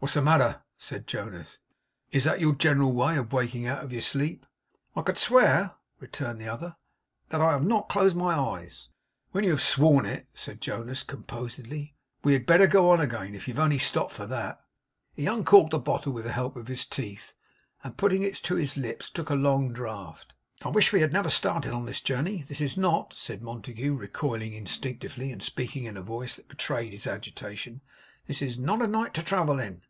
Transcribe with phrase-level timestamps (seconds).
[0.00, 1.60] 'What's the matter?' said Jonas.
[2.10, 4.44] 'Is that your general way of waking out of your sleep?'
[4.94, 6.76] 'I could swear,' returned the other,
[7.30, 8.90] 'that I have not closed my eyes!'
[9.32, 13.48] 'When you have sworn it,' said Jonas, composedly, 'we had better go on again, if
[13.48, 14.60] you have only stopped for that.'
[15.14, 17.32] He uncorked the bottle with the help of his teeth;
[17.82, 20.34] and putting it to his lips, took a long draught.
[20.62, 22.42] 'I wish we had never started on this journey.
[22.42, 27.06] This is not,' said Montague, recoiling instinctively, and speaking in a voice that betrayed his
[27.06, 27.80] agitation;
[28.26, 29.80] 'this is not a night to travel in.